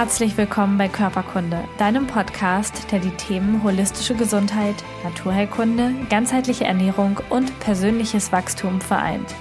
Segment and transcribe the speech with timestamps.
[0.00, 7.60] Herzlich willkommen bei Körperkunde, deinem Podcast, der die Themen holistische Gesundheit, Naturheilkunde, ganzheitliche Ernährung und
[7.60, 9.34] persönliches Wachstum vereint.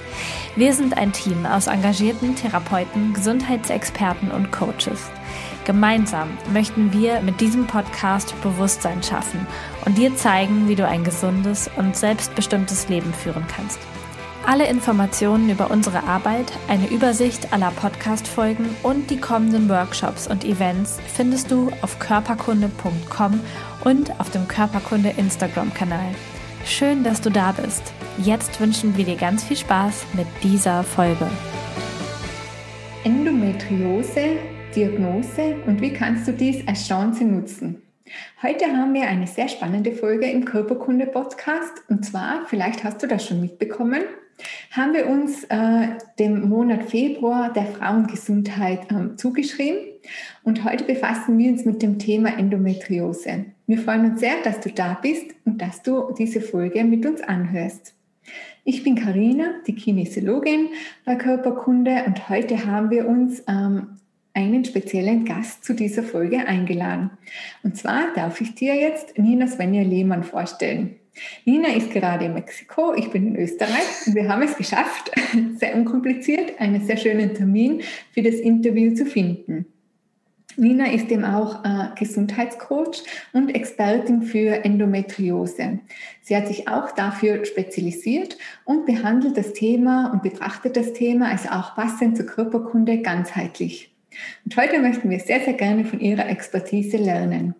[0.57, 5.09] Wir sind ein Team aus engagierten Therapeuten, Gesundheitsexperten und Coaches.
[5.64, 9.48] Gemeinsam möchten wir mit diesem Podcast Bewusstsein schaffen
[9.86, 13.80] und dir zeigen, wie du ein gesundes und selbstbestimmtes Leben führen kannst.
[14.52, 20.98] Alle Informationen über unsere Arbeit, eine Übersicht aller Podcast-Folgen und die kommenden Workshops und Events
[21.05, 23.41] findest du auf körperkunde.com
[23.84, 26.16] und auf dem Körperkunde Instagram-Kanal.
[26.66, 27.94] Schön, dass du da bist.
[28.17, 31.30] Jetzt wünschen wir dir ganz viel Spaß mit dieser Folge.
[33.03, 34.38] Endometriose,
[34.75, 37.84] Diagnose und wie kannst du dies als Chance nutzen?
[38.41, 43.27] Heute haben wir eine sehr spannende Folge im Körperkunde-Podcast und zwar, vielleicht hast du das
[43.27, 44.02] schon mitbekommen,
[44.71, 49.80] haben wir uns äh, dem Monat Februar der Frauengesundheit ähm, zugeschrieben
[50.43, 53.45] und heute befassen wir uns mit dem Thema Endometriose.
[53.67, 57.22] Wir freuen uns sehr, dass du da bist und dass du diese Folge mit uns
[57.22, 57.94] anhörst.
[58.64, 60.69] Ich bin Karina, die Kinesiologin
[61.05, 63.97] bei Körperkunde und heute haben wir uns ähm,
[64.33, 67.09] einen speziellen Gast zu dieser Folge eingeladen.
[67.64, 70.98] Und zwar darf ich dir jetzt Nina Svenja Lehmann vorstellen.
[71.45, 75.12] Nina ist gerade in Mexiko, ich bin in Österreich und wir haben es geschafft,
[75.58, 79.66] sehr unkompliziert, einen sehr schönen Termin für das Interview zu finden.
[80.59, 83.03] Nina ist eben auch äh, Gesundheitscoach
[83.34, 85.80] und Expertin für Endometriose.
[86.22, 91.50] Sie hat sich auch dafür spezialisiert und behandelt das Thema und betrachtet das Thema als
[91.50, 93.92] auch passend zur Körperkunde ganzheitlich.
[94.44, 97.56] Und heute möchten wir sehr, sehr gerne von ihrer Expertise lernen.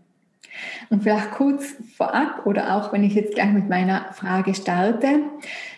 [0.90, 5.22] Und vielleicht kurz vorab oder auch wenn ich jetzt gleich mit meiner Frage starte.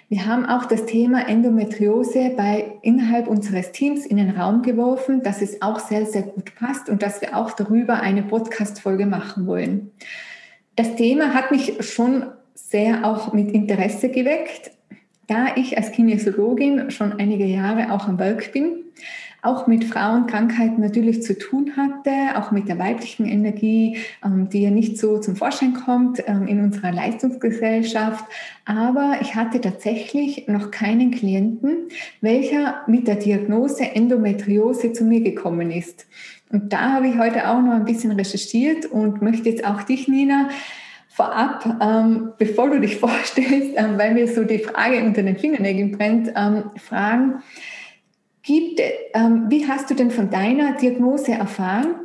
[0.09, 5.41] Wir haben auch das Thema Endometriose bei innerhalb unseres Teams in den Raum geworfen, dass
[5.41, 9.91] es auch sehr, sehr gut passt und dass wir auch darüber eine Podcast-Folge machen wollen.
[10.75, 14.71] Das Thema hat mich schon sehr auch mit Interesse geweckt,
[15.27, 18.83] da ich als Kinesiologin schon einige Jahre auch am Werk bin
[19.41, 24.69] auch mit Frauenkrankheiten natürlich zu tun hatte, auch mit der weiblichen Energie, ähm, die ja
[24.69, 28.23] nicht so zum Vorschein kommt ähm, in unserer Leistungsgesellschaft.
[28.65, 31.89] Aber ich hatte tatsächlich noch keinen Klienten,
[32.21, 36.05] welcher mit der Diagnose Endometriose zu mir gekommen ist.
[36.51, 40.07] Und da habe ich heute auch noch ein bisschen recherchiert und möchte jetzt auch dich,
[40.07, 40.49] Nina,
[41.07, 45.91] vorab, ähm, bevor du dich vorstellst, ähm, weil mir so die Frage unter den Fingernägeln
[45.91, 47.41] brennt, ähm, fragen,
[48.43, 48.81] Gibt,
[49.13, 51.95] ähm, wie hast du denn von deiner Diagnose erfahren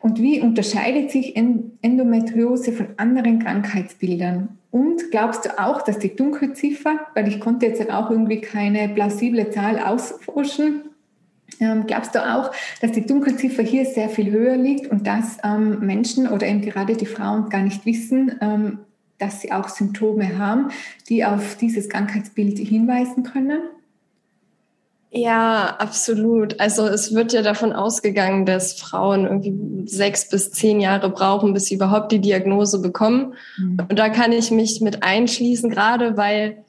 [0.00, 4.58] und wie unterscheidet sich Endometriose von anderen Krankheitsbildern?
[4.72, 9.50] Und glaubst du auch, dass die Dunkelziffer, weil ich konnte jetzt auch irgendwie keine plausible
[9.50, 10.82] Zahl ausforschen,
[11.60, 12.50] ähm, glaubst du auch,
[12.80, 16.96] dass die Dunkelziffer hier sehr viel höher liegt und dass ähm, Menschen oder eben gerade
[16.96, 18.78] die Frauen gar nicht wissen, ähm,
[19.18, 20.70] dass sie auch Symptome haben,
[21.08, 23.60] die auf dieses Krankheitsbild hinweisen können?
[25.16, 26.58] Ja, absolut.
[26.58, 31.66] Also es wird ja davon ausgegangen, dass Frauen irgendwie sechs bis zehn Jahre brauchen, bis
[31.66, 33.34] sie überhaupt die Diagnose bekommen.
[33.56, 33.78] Mhm.
[33.88, 36.64] Und da kann ich mich mit einschließen, gerade weil,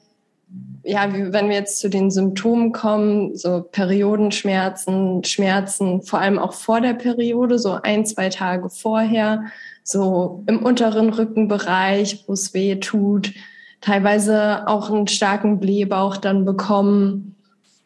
[0.84, 6.80] ja, wenn wir jetzt zu den Symptomen kommen, so Periodenschmerzen, Schmerzen, vor allem auch vor
[6.80, 9.46] der Periode, so ein, zwei Tage vorher,
[9.82, 13.32] so im unteren Rückenbereich, wo es weh tut,
[13.80, 17.35] teilweise auch einen starken Blähbauch dann bekommen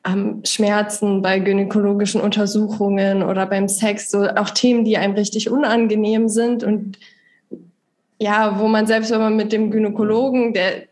[0.07, 6.29] ähm, Schmerzen bei gynäkologischen Untersuchungen oder beim Sex, so auch Themen, die einem richtig unangenehm
[6.29, 6.99] sind und
[8.19, 10.85] ja, wo man selbst, wenn man mit dem Gynäkologen, der,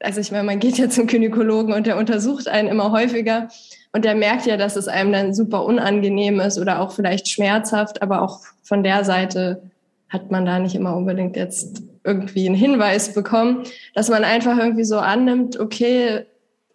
[0.00, 3.48] also ich meine, man geht ja zum Gynäkologen und der untersucht einen immer häufiger
[3.92, 8.02] und der merkt ja, dass es einem dann super unangenehm ist oder auch vielleicht schmerzhaft,
[8.02, 9.62] aber auch von der Seite
[10.08, 14.84] hat man da nicht immer unbedingt jetzt irgendwie einen Hinweis bekommen, dass man einfach irgendwie
[14.84, 16.26] so annimmt, okay,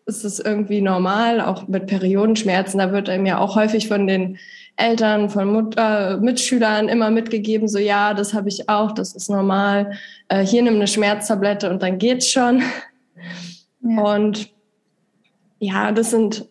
[0.10, 2.80] ist es irgendwie normal, auch mit Periodenschmerzen.
[2.80, 4.38] Da wird einem ja auch häufig von den
[4.76, 9.94] Eltern, von Mutter, Mitschülern immer mitgegeben, so ja, das habe ich auch, das ist normal.
[10.30, 12.62] Äh, hier nimm eine Schmerztablette und dann geht's schon.
[13.82, 14.02] Ja.
[14.02, 14.52] Und
[15.60, 16.48] ja, das sind,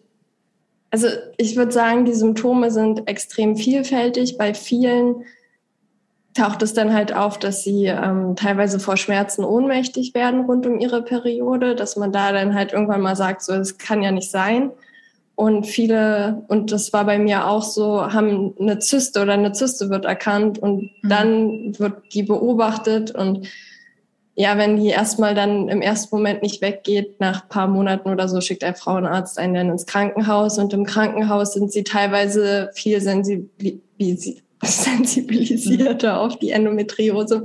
[0.91, 1.09] also
[1.39, 5.25] ich würde sagen, die Symptome sind extrem vielfältig bei vielen
[6.39, 10.79] taucht es dann halt auf, dass sie ähm, teilweise vor Schmerzen ohnmächtig werden rund um
[10.79, 14.31] ihre Periode, dass man da dann halt irgendwann mal sagt, so, es kann ja nicht
[14.31, 14.71] sein.
[15.35, 19.91] Und viele, und das war bei mir auch so, haben eine Zyste oder eine Zyste
[19.91, 21.09] wird erkannt und mhm.
[21.09, 23.49] dann wird die beobachtet und
[24.35, 28.29] ja, wenn die erstmal dann im ersten Moment nicht weggeht, nach ein paar Monaten oder
[28.29, 33.01] so, schickt ein Frauenarzt einen dann ins Krankenhaus und im Krankenhaus sind sie teilweise viel
[33.01, 33.81] sensibil
[34.65, 37.45] sensibilisierter auf die Endometriose,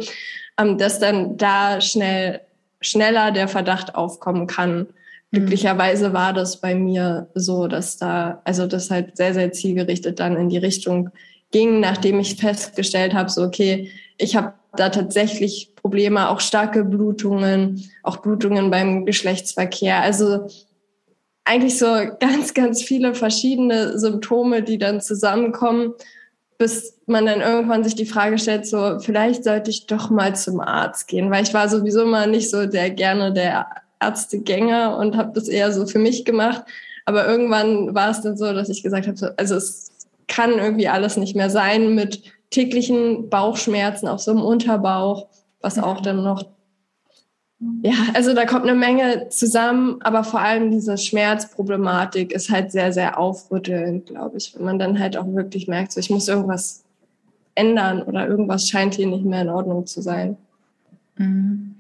[0.58, 2.42] ähm, dass dann da schnell
[2.82, 4.80] schneller der Verdacht aufkommen kann.
[4.80, 4.86] Mhm.
[5.32, 10.38] Glücklicherweise war das bei mir so, dass da, also das halt sehr, sehr zielgerichtet dann
[10.38, 11.10] in die Richtung
[11.52, 17.90] ging, nachdem ich festgestellt habe, so okay, ich habe da tatsächlich Probleme, auch starke Blutungen,
[18.02, 20.02] auch Blutungen beim Geschlechtsverkehr.
[20.02, 20.48] Also
[21.46, 21.86] eigentlich so
[22.20, 25.94] ganz, ganz viele verschiedene Symptome, die dann zusammenkommen,
[26.64, 30.62] bis man dann irgendwann sich die Frage stellt, so vielleicht sollte ich doch mal zum
[30.62, 33.68] Arzt gehen, weil ich war sowieso mal nicht so der gerne der
[34.00, 36.64] Ärztegänger und habe das eher so für mich gemacht.
[37.04, 39.92] Aber irgendwann war es dann so, dass ich gesagt habe, so, also es
[40.30, 45.28] kann irgendwie alles nicht mehr sein mit täglichen Bauchschmerzen, auch so im Unterbauch,
[45.60, 46.46] was auch dann noch
[47.82, 52.94] ja, also da kommt eine Menge zusammen, aber vor allem diese Schmerzproblematik ist halt sehr,
[52.94, 56.84] sehr aufrüttelnd, glaube ich, wenn man dann halt auch wirklich merkt, so ich muss irgendwas
[57.56, 60.38] ändern oder irgendwas scheint hier nicht mehr in Ordnung zu sein.
[61.18, 61.76] Mhm.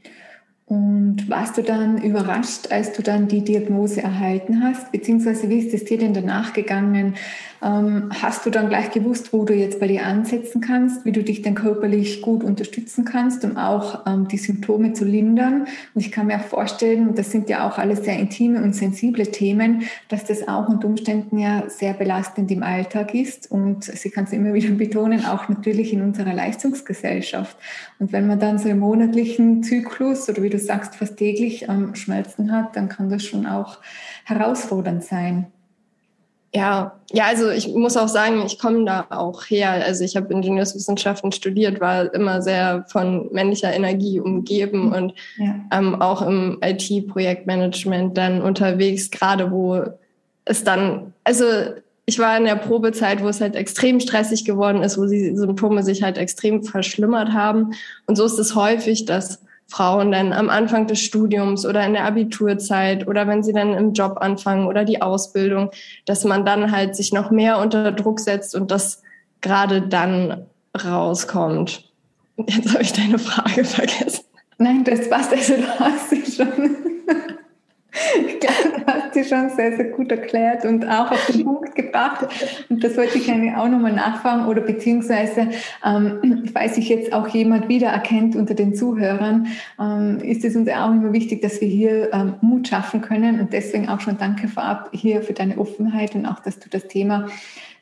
[0.65, 4.91] Und warst du dann überrascht, als du dann die Diagnose erhalten hast?
[4.91, 7.15] Beziehungsweise wie ist es dir denn danach gegangen?
[7.63, 11.23] Ähm, hast du dann gleich gewusst, wo du jetzt bei dir ansetzen kannst, wie du
[11.23, 15.67] dich dann körperlich gut unterstützen kannst, um auch ähm, die Symptome zu lindern?
[15.93, 19.27] Und ich kann mir auch vorstellen, das sind ja auch alles sehr intime und sensible
[19.27, 23.49] Themen, dass das auch unter Umständen ja sehr belastend im Alltag ist.
[23.49, 27.55] Und sie kann es immer wieder betonen, auch natürlich in unserer Leistungsgesellschaft.
[27.97, 31.95] Und wenn man dann so im monatlichen Zyklus oder wie du sagst, fast täglich ähm,
[31.95, 33.77] Schmerzen hat, dann kann das schon auch
[34.25, 35.47] herausfordernd sein.
[36.55, 39.71] Ja, ja, also ich muss auch sagen, ich komme da auch her.
[39.71, 44.93] Also ich habe Ingenieurswissenschaften studiert, war immer sehr von männlicher Energie umgeben mhm.
[44.93, 45.55] und ja.
[45.71, 49.83] ähm, auch im IT-Projektmanagement dann unterwegs, gerade wo
[50.45, 51.45] es dann, also
[52.05, 55.83] ich war in der Probezeit, wo es halt extrem stressig geworden ist, wo die Symptome
[55.83, 57.73] sich halt extrem verschlimmert haben.
[58.05, 59.42] Und so ist es häufig, dass
[59.73, 63.93] Frauen dann am Anfang des Studiums oder in der Abiturzeit oder wenn sie dann im
[63.93, 65.71] Job anfangen oder die Ausbildung,
[66.05, 69.01] dass man dann halt sich noch mehr unter Druck setzt und das
[69.41, 70.45] gerade dann
[70.85, 71.91] rauskommt.
[72.37, 74.25] Jetzt habe ich deine Frage vergessen.
[74.59, 76.92] Nein, das passt also, du hast sie schon.
[78.27, 82.27] Ich glaube, hast du schon sehr, sehr gut erklärt und auch auf den Punkt gebracht.
[82.69, 85.49] Und das wollte ich eigentlich auch nochmal nachfragen oder beziehungsweise,
[85.85, 89.47] ähm, falls sich jetzt auch jemand wiedererkennt unter den Zuhörern,
[89.79, 93.39] ähm, ist es uns auch immer wichtig, dass wir hier ähm, Mut schaffen können.
[93.39, 96.87] Und deswegen auch schon danke vorab hier für deine Offenheit und auch, dass du das
[96.87, 97.27] Thema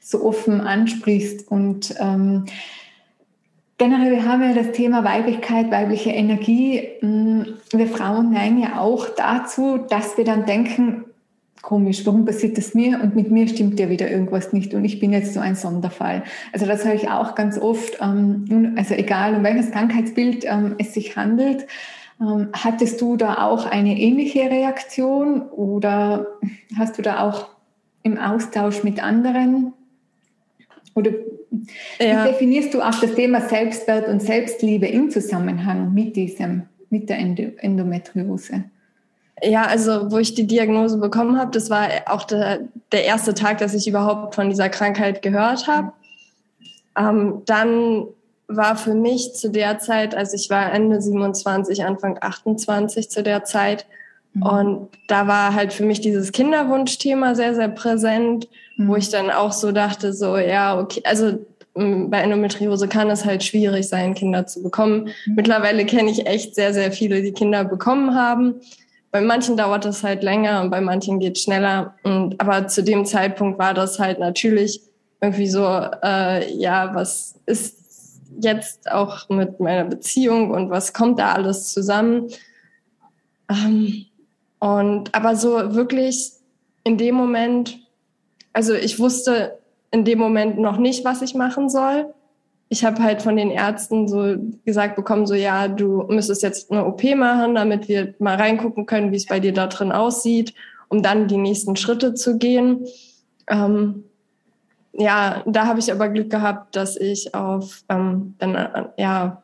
[0.01, 1.49] so offen ansprichst.
[1.49, 2.45] Und ähm,
[3.81, 6.87] Generell, wir haben ja das Thema Weiblichkeit, weibliche Energie.
[7.01, 7.41] Mm,
[7.71, 11.05] wir Frauen neigen ja auch dazu, dass wir dann denken,
[11.63, 13.01] komisch, warum passiert das mir?
[13.01, 16.21] Und mit mir stimmt ja wieder irgendwas nicht und ich bin jetzt so ein Sonderfall.
[16.53, 20.93] Also das höre ich auch ganz oft, ähm, also egal um welches Krankheitsbild ähm, es
[20.93, 21.65] sich handelt.
[22.21, 26.27] Ähm, hattest du da auch eine ähnliche Reaktion oder
[26.77, 27.47] hast du da auch
[28.03, 29.73] im Austausch mit anderen
[30.93, 31.09] oder
[31.99, 32.25] ja.
[32.25, 37.19] wie definierst du auch das Thema Selbstwert und Selbstliebe im Zusammenhang mit diesem, mit der
[37.19, 38.65] Endometriose?
[39.43, 42.59] Ja, also wo ich die Diagnose bekommen habe, das war auch der,
[42.91, 45.93] der erste Tag, dass ich überhaupt von dieser Krankheit gehört habe.
[46.97, 48.05] Ähm, dann
[48.47, 53.43] war für mich zu der Zeit, also ich war Ende 27, Anfang 28 zu der
[53.43, 53.87] Zeit,
[54.33, 54.43] Mhm.
[54.43, 58.47] Und da war halt für mich dieses Kinderwunschthema sehr, sehr präsent,
[58.77, 58.87] mhm.
[58.87, 61.39] wo ich dann auch so dachte, so, ja, okay, also
[61.73, 65.09] bei Endometriose kann es halt schwierig sein, Kinder zu bekommen.
[65.25, 65.35] Mhm.
[65.35, 68.55] Mittlerweile kenne ich echt sehr, sehr viele, die Kinder bekommen haben.
[69.11, 71.95] Bei manchen dauert das halt länger und bei manchen geht es schneller.
[72.03, 74.81] Und, aber zu dem Zeitpunkt war das halt natürlich
[75.21, 75.65] irgendwie so,
[76.03, 82.29] äh, ja, was ist jetzt auch mit meiner Beziehung und was kommt da alles zusammen?
[83.49, 84.05] Ähm,
[84.59, 86.31] und aber so wirklich
[86.83, 87.79] in dem Moment,
[88.53, 89.60] also ich wusste
[89.91, 92.13] in dem Moment noch nicht, was ich machen soll.
[92.69, 96.85] Ich habe halt von den Ärzten so gesagt bekommen, so ja, du müsstest jetzt eine
[96.85, 100.53] OP machen, damit wir mal reingucken können, wie es bei dir da drin aussieht,
[100.87, 102.87] um dann die nächsten Schritte zu gehen.
[103.47, 104.05] Ähm,
[104.93, 109.41] ja, da habe ich aber Glück gehabt, dass ich auf ähm, dann äh, ja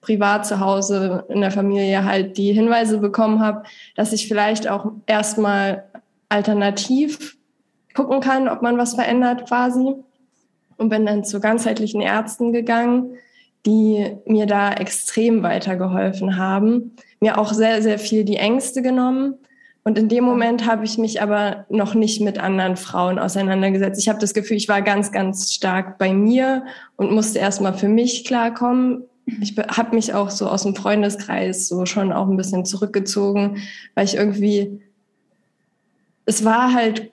[0.00, 3.64] privat zu Hause in der Familie halt die Hinweise bekommen habe,
[3.96, 5.84] dass ich vielleicht auch erstmal
[6.28, 7.36] alternativ
[7.94, 9.94] gucken kann, ob man was verändert quasi.
[10.76, 13.16] Und bin dann zu ganzheitlichen Ärzten gegangen,
[13.64, 16.96] die mir da extrem weitergeholfen haben.
[17.20, 19.36] Mir auch sehr, sehr viel die Ängste genommen,
[19.86, 24.00] Und in dem Moment habe ich mich aber noch nicht mit anderen Frauen auseinandergesetzt.
[24.00, 26.64] Ich habe das Gefühl, ich war ganz, ganz stark bei mir
[26.96, 29.04] und musste erstmal für mich klarkommen.
[29.42, 33.58] Ich habe mich auch so aus dem Freundeskreis so schon auch ein bisschen zurückgezogen,
[33.94, 34.80] weil ich irgendwie,
[36.24, 37.10] es war halt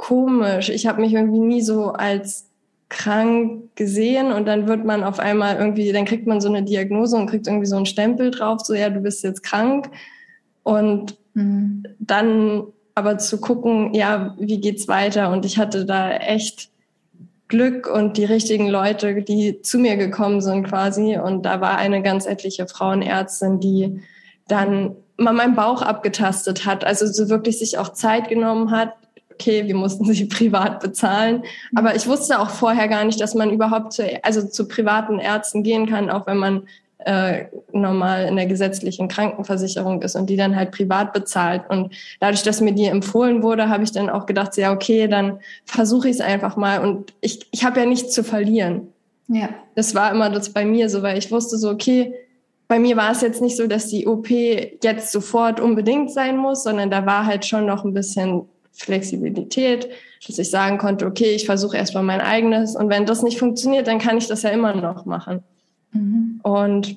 [0.00, 0.68] komisch.
[0.68, 2.46] Ich habe mich irgendwie nie so als
[2.88, 7.16] krank gesehen und dann wird man auf einmal irgendwie, dann kriegt man so eine Diagnose
[7.16, 9.90] und kriegt irgendwie so einen Stempel drauf, so ja, du bist jetzt krank.
[10.62, 11.84] Und Mhm.
[11.98, 12.64] Dann
[12.94, 15.30] aber zu gucken, ja, wie geht's weiter?
[15.30, 16.70] Und ich hatte da echt
[17.48, 21.18] Glück und die richtigen Leute, die zu mir gekommen sind quasi.
[21.18, 24.02] Und da war eine ganz etliche Frauenärztin, die
[24.48, 28.94] dann mal meinen Bauch abgetastet hat, also so wirklich sich auch Zeit genommen hat.
[29.40, 31.44] Okay, wir mussten sie privat bezahlen.
[31.74, 35.62] Aber ich wusste auch vorher gar nicht, dass man überhaupt zu, also zu privaten Ärzten
[35.62, 36.62] gehen kann, auch wenn man
[37.06, 41.62] äh, normal in der gesetzlichen Krankenversicherung ist und die dann halt privat bezahlt.
[41.70, 45.38] Und dadurch, dass mir die empfohlen wurde, habe ich dann auch gedacht, ja, okay, dann
[45.64, 46.80] versuche ich es einfach mal.
[46.80, 48.88] Und ich, ich habe ja nichts zu verlieren.
[49.28, 49.48] Ja.
[49.74, 52.12] Das war immer das bei mir so, weil ich wusste so, okay,
[52.68, 56.62] bei mir war es jetzt nicht so, dass die OP jetzt sofort unbedingt sein muss,
[56.62, 58.42] sondern da war halt schon noch ein bisschen
[58.72, 59.88] Flexibilität,
[60.26, 63.86] dass ich sagen konnte, okay, ich versuche erstmal mein eigenes und wenn das nicht funktioniert,
[63.86, 65.42] dann kann ich das ja immer noch machen.
[65.92, 66.40] Mhm.
[66.42, 66.96] Und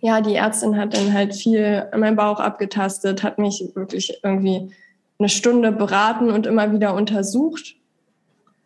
[0.00, 4.70] ja, die Ärztin hat dann halt viel meinen Bauch abgetastet, hat mich wirklich irgendwie
[5.18, 7.76] eine Stunde beraten und immer wieder untersucht.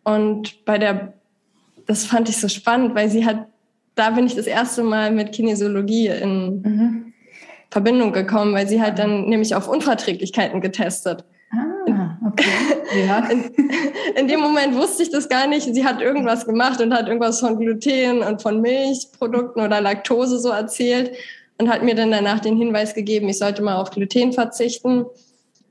[0.03, 1.13] Und bei der,
[1.85, 3.47] das fand ich so spannend, weil sie hat,
[3.95, 7.13] da bin ich das erste Mal mit Kinesiologie in mhm.
[7.69, 11.25] Verbindung gekommen, weil sie halt dann nämlich auf Unverträglichkeiten getestet.
[12.35, 13.05] Okay.
[13.07, 13.19] Ja.
[13.29, 13.51] In,
[14.15, 15.73] in, dem Moment wusste ich das gar nicht.
[15.73, 20.49] Sie hat irgendwas gemacht und hat irgendwas von Gluten und von Milchprodukten oder Laktose so
[20.49, 21.11] erzählt
[21.57, 25.05] und hat mir dann danach den Hinweis gegeben, ich sollte mal auf Gluten verzichten.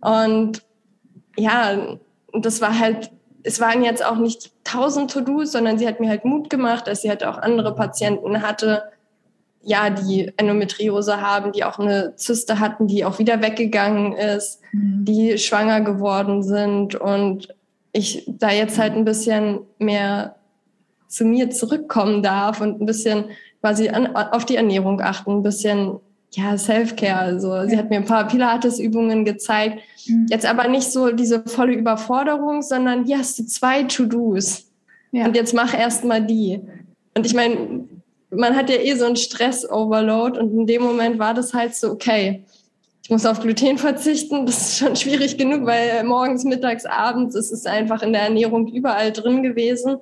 [0.00, 0.62] Und
[1.36, 1.98] ja,
[2.32, 3.10] das war halt,
[3.42, 7.02] es waren jetzt auch nicht tausend To-Dos, sondern sie hat mir halt Mut gemacht, dass
[7.02, 8.84] sie halt auch andere Patienten hatte,
[9.64, 15.04] ja, die Endometriose haben, die auch eine Zyste hatten, die auch wieder weggegangen ist, mhm.
[15.04, 17.48] die schwanger geworden sind und
[17.92, 20.36] ich da jetzt halt ein bisschen mehr
[21.08, 23.26] zu mir zurückkommen darf und ein bisschen
[23.60, 26.00] quasi an, auf die Ernährung achten, ein bisschen
[26.32, 27.18] ja, Self-Care.
[27.18, 29.80] Also sie hat mir ein paar Pilates-Übungen gezeigt.
[30.06, 30.26] Mhm.
[30.28, 34.66] Jetzt aber nicht so diese volle Überforderung, sondern hier hast du zwei To-Dos.
[35.12, 35.26] Ja.
[35.26, 36.60] Und jetzt mach erst mal die.
[37.16, 37.84] Und ich meine,
[38.36, 41.90] man hat ja eh so einen Stress-Overload und in dem Moment war das halt so,
[41.90, 42.44] okay,
[43.04, 44.46] ich muss auf Gluten verzichten.
[44.46, 48.66] Das ist schon schwierig genug, weil morgens, mittags, abends ist es einfach in der Ernährung
[48.68, 49.98] überall drin gewesen.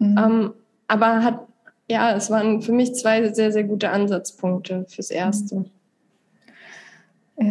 [0.00, 0.18] Mhm.
[0.18, 0.52] Ähm,
[0.88, 1.46] aber hat,
[1.88, 5.56] ja, es waren für mich zwei sehr, sehr gute Ansatzpunkte fürs Erste.
[5.56, 5.70] Mhm.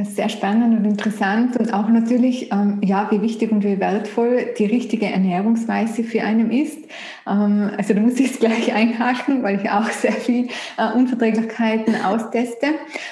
[0.03, 4.65] Sehr spannend und interessant und auch natürlich, ähm, ja, wie wichtig und wie wertvoll die
[4.65, 6.77] richtige Ernährungsweise für einen ist.
[7.25, 12.01] Ähm, also da muss ich jetzt gleich einhaken, weil ich auch sehr viel äh, Unverträglichkeiten
[12.03, 12.67] austeste.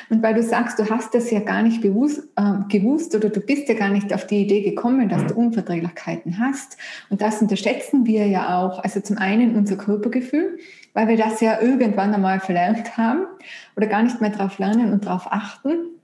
[0.10, 3.40] Und weil du sagst, du hast das ja gar nicht bewusst, äh, gewusst oder du
[3.40, 6.78] bist ja gar nicht auf die Idee gekommen, dass du Unverträglichkeiten hast.
[7.10, 8.84] Und das unterschätzen wir ja auch.
[8.84, 10.58] Also zum einen unser Körpergefühl,
[10.94, 13.22] weil wir das ja irgendwann einmal verlernt haben
[13.76, 15.95] oder gar nicht mehr darauf lernen und darauf achten.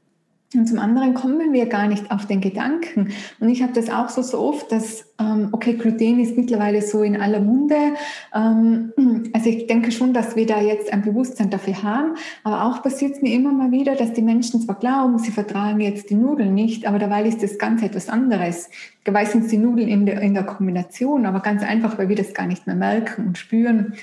[0.54, 3.14] Und zum anderen kommen wir gar nicht auf den Gedanken.
[3.40, 7.04] Und ich habe das auch so, so oft, dass, ähm, okay, Gluten ist mittlerweile so
[7.04, 7.94] in aller Munde.
[8.36, 8.92] Ähm,
[9.32, 12.16] also ich denke schon, dass wir da jetzt ein Bewusstsein dafür haben.
[12.44, 15.80] Aber auch passiert es mir immer mal wieder, dass die Menschen zwar glauben, sie vertragen
[15.80, 18.70] jetzt die Nudeln nicht, aber dabei ist das ganz etwas anderes.
[19.06, 22.18] Dabei sind es die Nudeln in der, in der Kombination, aber ganz einfach, weil wir
[22.18, 23.94] das gar nicht mehr merken und spüren.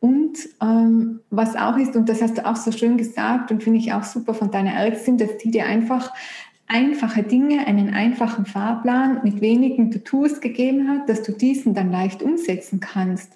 [0.00, 3.78] Und ähm, was auch ist, und das hast du auch so schön gesagt und finde
[3.78, 6.12] ich auch super von deiner Ärztin, dass die dir einfach
[6.66, 12.22] einfache Dinge, einen einfachen Fahrplan mit wenigen To-Dos gegeben hat, dass du diesen dann leicht
[12.22, 13.32] umsetzen kannst.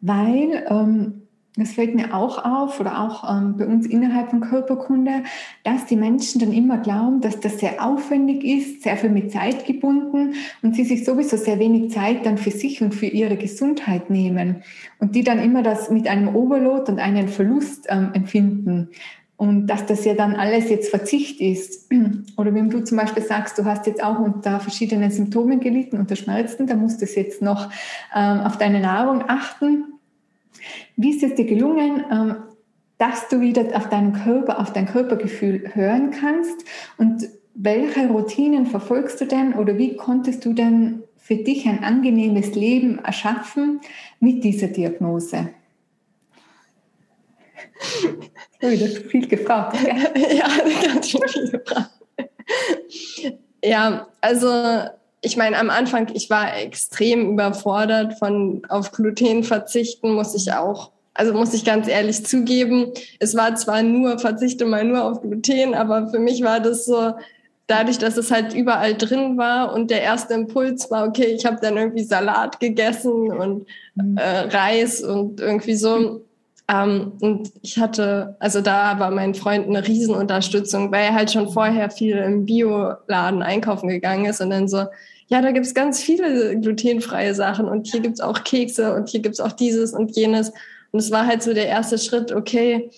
[0.00, 1.27] Weil ähm,
[1.58, 5.24] das fällt mir auch auf oder auch ähm, bei uns innerhalb von Körperkunde,
[5.64, 9.66] dass die Menschen dann immer glauben, dass das sehr aufwendig ist, sehr viel mit Zeit
[9.66, 14.10] gebunden und sie sich sowieso sehr wenig Zeit dann für sich und für ihre Gesundheit
[14.10, 14.62] nehmen
[14.98, 18.90] und die dann immer das mit einem Overload und einem Verlust ähm, empfinden.
[19.36, 21.88] Und dass das ja dann alles jetzt Verzicht ist.
[22.36, 26.16] Oder wenn du zum Beispiel sagst, du hast jetzt auch unter verschiedenen Symptomen gelitten, unter
[26.16, 27.70] Schmerzen, da musst du jetzt noch
[28.14, 29.97] ähm, auf deine Nahrung achten
[30.96, 32.36] wie ist es dir gelungen, ähm,
[32.98, 36.64] dass du wieder auf deinen Körper, auf dein Körpergefühl hören kannst?
[36.96, 42.54] Und welche Routinen verfolgst du denn oder wie konntest du denn für dich ein angenehmes
[42.54, 43.80] Leben erschaffen
[44.20, 45.50] mit dieser Diagnose?
[48.60, 49.76] Oh, das ist viel gefragt.
[50.32, 50.48] ja,
[50.82, 51.90] ganz schön viel gefragt.
[53.62, 54.48] Ja, also
[55.20, 60.92] ich meine, am Anfang, ich war extrem überfordert von auf Gluten verzichten, muss ich auch,
[61.14, 62.92] also muss ich ganz ehrlich zugeben.
[63.18, 67.14] Es war zwar nur, verzichte mal nur auf Gluten, aber für mich war das so,
[67.68, 71.58] dadurch, dass es halt überall drin war und der erste Impuls war, okay, ich habe
[71.60, 74.16] dann irgendwie Salat gegessen und mhm.
[74.16, 76.24] äh, Reis und irgendwie so.
[76.70, 81.50] Ähm, und ich hatte, also da war mein Freund eine Riesenunterstützung, weil er halt schon
[81.50, 84.84] vorher viel im Bioladen einkaufen gegangen ist und dann so,
[85.28, 89.40] ja, da gibt's ganz viele glutenfreie Sachen und hier gibt's auch Kekse und hier gibt's
[89.40, 90.52] auch dieses und jenes.
[90.90, 92.90] Und es war halt so der erste Schritt, okay,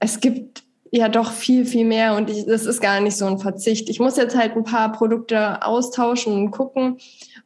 [0.00, 3.38] es gibt ja doch viel, viel mehr und ich, das ist gar nicht so ein
[3.38, 3.88] Verzicht.
[3.88, 6.98] Ich muss jetzt halt ein paar Produkte austauschen und gucken.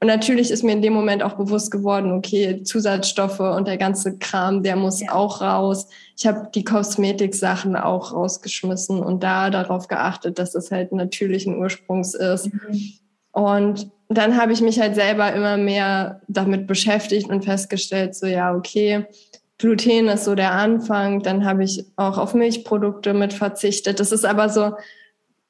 [0.05, 4.19] Und natürlich ist mir in dem Moment auch bewusst geworden, okay, Zusatzstoffe und der ganze
[4.19, 5.13] Kram, der muss ja.
[5.13, 5.89] auch raus.
[6.15, 12.13] Ich habe die Kosmetik-Sachen auch rausgeschmissen und da darauf geachtet, dass es halt natürlichen Ursprungs
[12.13, 12.53] ist.
[12.53, 12.93] Mhm.
[13.33, 18.55] Und dann habe ich mich halt selber immer mehr damit beschäftigt und festgestellt, so ja,
[18.55, 19.07] okay,
[19.57, 21.23] Gluten ist so der Anfang.
[21.23, 24.01] Dann habe ich auch auf Milchprodukte mit verzichtet.
[24.01, 24.75] Das ist aber so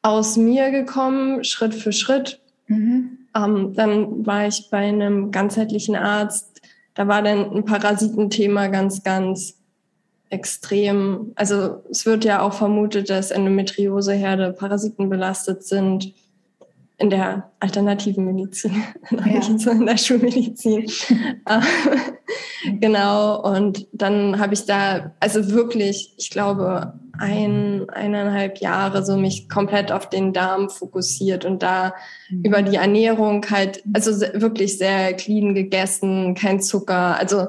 [0.03, 2.41] aus mir gekommen, Schritt für Schritt.
[2.69, 3.19] Mhm.
[3.35, 6.61] Ähm, dann war ich bei einem ganzheitlichen Arzt.
[6.95, 9.55] Da war dann ein Parasitenthema ganz, ganz
[10.31, 11.33] extrem.
[11.35, 16.13] Also es wird ja auch vermutet, dass Endometrioseherde parasitenbelastet sind
[16.97, 19.43] in der alternativen Medizin, ja.
[19.59, 20.87] so in der Schulmedizin.
[22.81, 29.49] genau, und dann habe ich da, also wirklich, ich glaube, ein, eineinhalb Jahre so mich
[29.49, 31.95] komplett auf den Darm fokussiert und da
[32.31, 32.45] mhm.
[32.45, 37.49] über die Ernährung halt, also wirklich sehr clean gegessen, kein Zucker, also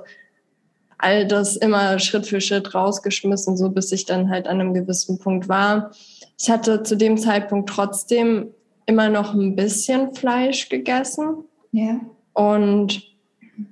[0.98, 5.20] all das immer Schritt für Schritt rausgeschmissen, so bis ich dann halt an einem gewissen
[5.20, 5.92] Punkt war.
[6.40, 8.48] Ich hatte zu dem Zeitpunkt trotzdem
[8.86, 11.46] immer noch ein bisschen Fleisch gegessen.
[11.72, 12.00] Ja.
[12.34, 13.16] Und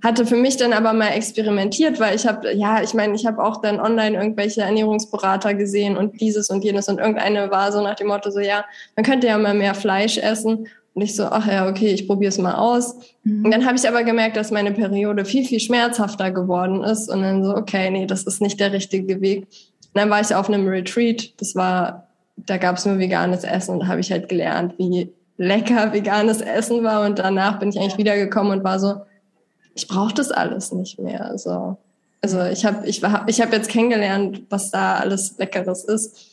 [0.02, 3.44] hatte für mich dann aber mal experimentiert, weil ich habe, ja, ich meine, ich habe
[3.44, 7.96] auch dann online irgendwelche Ernährungsberater gesehen und dieses und jenes und irgendeine war so nach
[7.96, 8.64] dem Motto so, ja,
[8.96, 10.68] man könnte ja mal mehr Fleisch essen.
[10.96, 12.96] Und ich so, ach ja, okay, ich probiere es mal aus.
[13.24, 13.46] Mhm.
[13.46, 17.10] Und dann habe ich aber gemerkt, dass meine Periode viel, viel schmerzhafter geworden ist.
[17.10, 19.48] Und dann so, okay, nee, das ist nicht der richtige Weg.
[19.48, 21.34] Und dann war ich auf einem Retreat.
[21.42, 22.03] Das war
[22.36, 26.42] da gab es nur veganes Essen und da habe ich halt gelernt, wie lecker veganes
[26.42, 27.06] Essen war.
[27.06, 29.02] Und danach bin ich eigentlich wiedergekommen und war so,
[29.76, 31.26] ich brauche das alles nicht mehr.
[31.26, 31.78] Also,
[32.22, 36.32] also ich habe ich war, ich hab jetzt kennengelernt, was da alles Leckeres ist.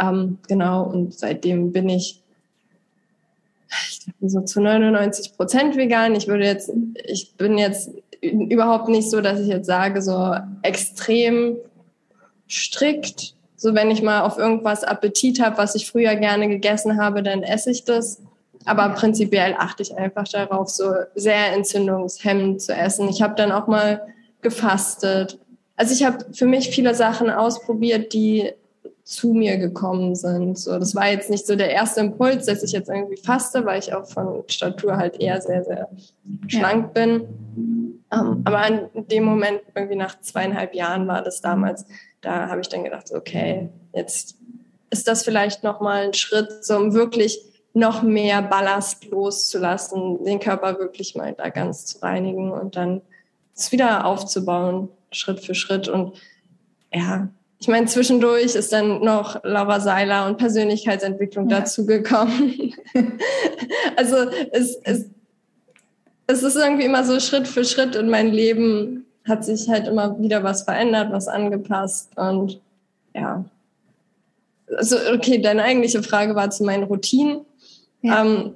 [0.00, 2.20] Ähm, genau, und seitdem bin ich,
[3.90, 6.14] ich glaube, so zu 99 Prozent vegan.
[6.14, 6.70] Ich würde jetzt,
[7.04, 11.56] ich bin jetzt überhaupt nicht so, dass ich jetzt sage, so extrem
[12.48, 13.33] strikt
[13.64, 17.42] so, wenn ich mal auf irgendwas Appetit habe, was ich früher gerne gegessen habe, dann
[17.42, 18.20] esse ich das.
[18.66, 23.08] Aber prinzipiell achte ich einfach darauf, so sehr entzündungshemmend zu essen.
[23.08, 24.02] Ich habe dann auch mal
[24.42, 25.38] gefastet.
[25.76, 28.52] Also ich habe für mich viele Sachen ausprobiert, die
[29.02, 30.58] zu mir gekommen sind.
[30.58, 33.78] So, das war jetzt nicht so der erste Impuls, dass ich jetzt irgendwie faste, weil
[33.78, 35.88] ich auch von Statur halt eher sehr, sehr
[36.48, 37.06] schlank ja.
[37.06, 37.20] bin.
[37.56, 41.86] Um, ähm, aber in dem Moment, irgendwie nach zweieinhalb Jahren war das damals,
[42.24, 44.36] da habe ich dann gedacht, okay, jetzt
[44.90, 47.40] ist das vielleicht nochmal ein Schritt, so um wirklich
[47.74, 53.02] noch mehr Ballast loszulassen, den Körper wirklich mal da ganz zu reinigen und dann
[53.56, 55.88] es wieder aufzubauen, Schritt für Schritt.
[55.88, 56.16] Und
[56.92, 61.60] ja, ich meine, zwischendurch ist dann noch Laura Seiler und Persönlichkeitsentwicklung ja.
[61.60, 62.74] dazugekommen.
[63.96, 64.16] also
[64.52, 65.06] es, es,
[66.26, 70.18] es ist irgendwie immer so Schritt für Schritt in mein Leben hat sich halt immer
[70.20, 72.60] wieder was verändert, was angepasst und
[73.14, 73.44] ja.
[74.76, 77.44] Also, okay, deine eigentliche Frage war zu meinen Routinen.
[78.02, 78.22] Ja.
[78.22, 78.54] Ähm,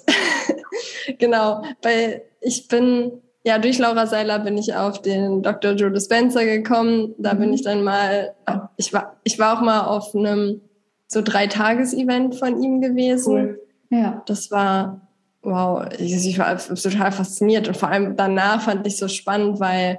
[1.18, 3.12] genau, weil ich bin,
[3.44, 5.72] ja, durch Laura Seiler bin ich auf den Dr.
[5.72, 7.14] Joe Dispenza gekommen.
[7.18, 7.38] Da mhm.
[7.38, 8.34] bin ich dann mal,
[8.76, 10.60] ich war, ich war auch mal auf einem
[11.06, 13.32] so Drei-Tages-Event von ihm gewesen.
[13.32, 13.60] Cool.
[13.90, 14.22] Ja.
[14.26, 15.00] Das war,
[15.42, 19.98] wow, ich, ich war total fasziniert und vor allem danach fand ich so spannend, weil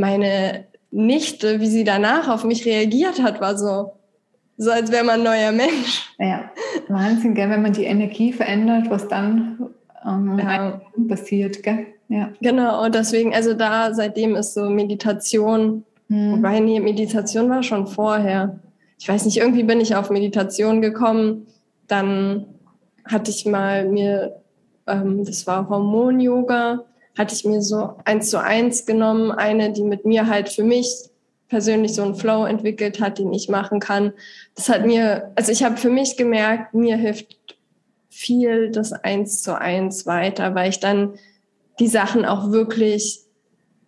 [0.00, 3.92] meine Nichte, wie sie danach auf mich reagiert hat, war so,
[4.56, 6.10] so als wäre man ein neuer Mensch.
[6.18, 6.50] Ja,
[6.88, 9.70] Wahnsinn, gell, wenn man die Energie verändert, was dann
[10.04, 10.80] ähm, ja.
[11.08, 11.86] passiert, gell?
[12.08, 12.30] Ja.
[12.40, 16.32] Genau, und deswegen, also da seitdem ist so Meditation, hm.
[16.32, 18.58] wobei nee, Meditation war schon vorher.
[18.98, 21.46] Ich weiß nicht, irgendwie bin ich auf Meditation gekommen,
[21.86, 22.46] dann
[23.04, 24.40] hatte ich mal mir,
[24.88, 26.84] ähm, das war Hormon-Yoga,
[27.16, 31.10] hatte ich mir so eins zu eins genommen, eine, die mit mir halt für mich
[31.48, 34.12] persönlich so einen Flow entwickelt hat, den ich machen kann.
[34.54, 37.36] Das hat mir, also ich habe für mich gemerkt, mir hilft
[38.08, 41.18] viel das eins zu eins weiter, weil ich dann
[41.80, 43.20] die Sachen auch wirklich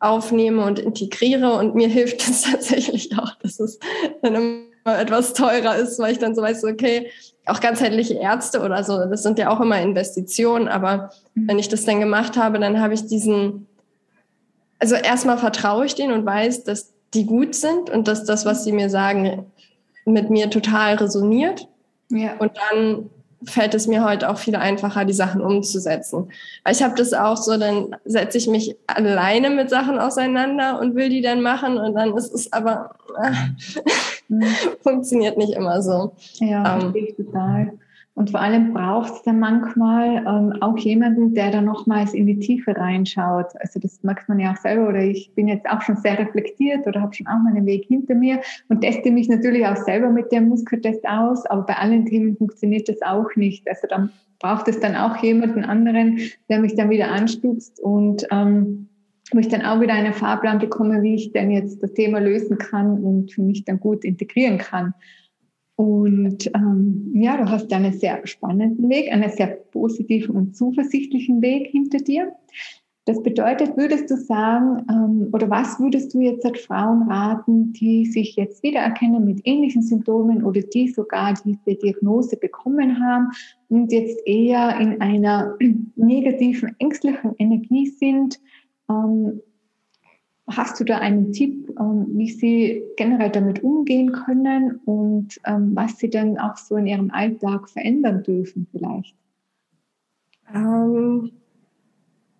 [0.01, 3.79] aufnehme und integriere und mir hilft es tatsächlich auch, dass es
[4.23, 7.11] dann immer etwas teurer ist, weil ich dann so weiß, okay,
[7.47, 11.49] auch ganzheitliche Ärzte oder so, das sind ja auch immer Investitionen, aber mhm.
[11.49, 13.67] wenn ich das dann gemacht habe, dann habe ich diesen,
[14.79, 18.65] also erstmal vertraue ich denen und weiß, dass die gut sind und dass das, was
[18.65, 19.47] sie mir sagen,
[20.05, 21.69] mit mir total resoniert.
[22.11, 22.37] Ja.
[22.39, 23.11] Und dann
[23.45, 26.31] fällt es mir heute auch viel einfacher, die Sachen umzusetzen.
[26.65, 30.95] Weil ich habe das auch so, dann setze ich mich alleine mit Sachen auseinander und
[30.95, 33.33] will die dann machen und dann ist es aber äh,
[34.83, 36.13] funktioniert nicht immer so.
[36.41, 37.73] Ja, ähm, total.
[38.15, 42.39] Und vor allem braucht es dann manchmal ähm, auch jemanden, der da nochmals in die
[42.39, 43.47] Tiefe reinschaut.
[43.61, 46.87] Also das merkt man ja auch selber oder ich bin jetzt auch schon sehr reflektiert
[46.87, 50.31] oder habe schon auch meinen Weg hinter mir und teste mich natürlich auch selber mit
[50.31, 53.67] dem Muskeltest aus, aber bei allen Themen funktioniert das auch nicht.
[53.67, 56.19] Also dann braucht es dann auch jemanden anderen,
[56.51, 58.89] der mich dann wieder anstupst und ähm,
[59.33, 62.59] wo ich dann auch wieder einen Fahrplan bekomme, wie ich denn jetzt das Thema lösen
[62.59, 64.95] kann und für mich dann gut integrieren kann.
[65.77, 71.69] Und ähm, ja, du hast einen sehr spannenden Weg, einen sehr positiven und zuversichtlichen Weg
[71.69, 72.33] hinter dir.
[73.05, 78.07] Das bedeutet, würdest du sagen, ähm, oder was würdest du jetzt an Frauen raten, die
[78.07, 83.31] sich jetzt wiedererkennen mit ähnlichen Symptomen oder die sogar diese Diagnose bekommen haben
[83.69, 85.57] und jetzt eher in einer
[85.97, 88.39] negativen, ängstlichen Energie sind?
[88.93, 89.43] Ähm,
[90.57, 95.99] Hast du da einen Tipp, ähm, wie Sie generell damit umgehen können und ähm, was
[95.99, 99.15] Sie dann auch so in Ihrem Alltag verändern dürfen vielleicht?
[100.53, 101.31] Ähm,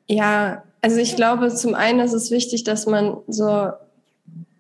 [0.09, 3.71] ja, also ich glaube, zum einen ist es wichtig, dass man so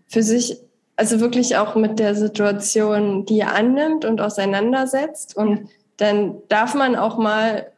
[0.07, 0.59] für sich,
[0.94, 5.37] also wirklich auch mit der Situation, die er annimmt und auseinandersetzt.
[5.37, 5.64] Und ja.
[5.96, 7.71] dann darf man auch mal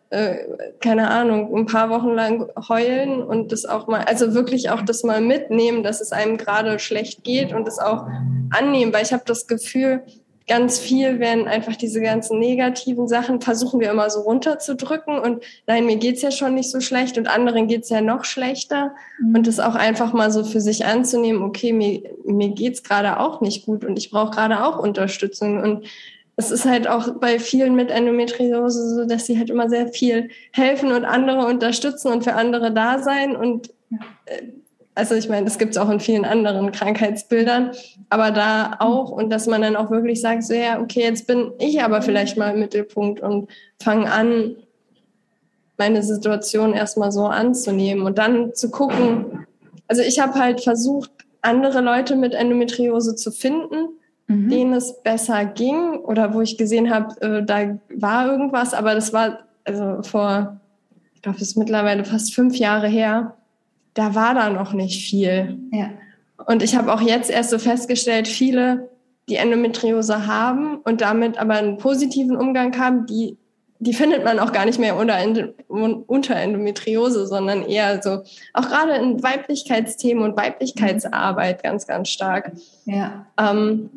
[0.80, 5.02] keine Ahnung, ein paar Wochen lang heulen und das auch mal, also wirklich auch das
[5.02, 8.06] mal mitnehmen, dass es einem gerade schlecht geht und das auch
[8.50, 10.02] annehmen, weil ich habe das Gefühl,
[10.46, 15.18] ganz viel werden einfach diese ganzen negativen Sachen, versuchen wir immer so runterzudrücken.
[15.18, 18.94] Und nein, mir geht's ja schon nicht so schlecht und anderen geht's ja noch schlechter.
[19.20, 19.36] Mhm.
[19.36, 23.40] und das auch einfach mal so für sich anzunehmen, okay, mir, mir geht's gerade auch
[23.40, 25.62] nicht gut und ich brauche gerade auch Unterstützung.
[25.62, 25.86] Und
[26.36, 30.30] es ist halt auch bei vielen mit Endometriose so, dass sie halt immer sehr viel
[30.52, 33.36] helfen und andere unterstützen und für andere da sein.
[33.36, 33.70] Und
[34.26, 34.42] äh,
[34.96, 37.72] also ich meine, das gibt es auch in vielen anderen Krankheitsbildern,
[38.10, 41.52] aber da auch und dass man dann auch wirklich sagt, so ja, okay, jetzt bin
[41.58, 43.48] ich aber vielleicht mal im Mittelpunkt und
[43.82, 44.56] fange an,
[45.76, 49.46] meine Situation erstmal so anzunehmen und dann zu gucken.
[49.88, 51.10] Also ich habe halt versucht,
[51.42, 53.88] andere Leute mit Endometriose zu finden
[54.26, 54.48] mhm.
[54.48, 59.12] denen es besser ging oder wo ich gesehen habe, äh, da war irgendwas, aber das
[59.12, 60.60] war also vor,
[61.14, 63.36] ich glaube, es ist mittlerweile fast fünf Jahre her,
[63.94, 65.58] da war da noch nicht viel.
[65.72, 65.90] Ja.
[66.46, 68.90] Und ich habe auch jetzt erst so festgestellt, viele,
[69.28, 73.38] die Endometriose haben und damit aber einen positiven Umgang haben, die
[73.84, 79.22] die findet man auch gar nicht mehr unter, Endometriose, sondern eher so, auch gerade in
[79.22, 82.52] Weiblichkeitsthemen und Weiblichkeitsarbeit ganz, ganz stark.
[82.86, 83.26] Ja.
[83.38, 83.90] Ähm,